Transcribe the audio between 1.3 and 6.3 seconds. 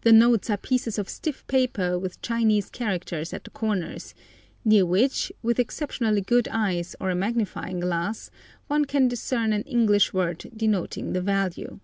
paper with Chinese characters at the corners, near which, with exceptionally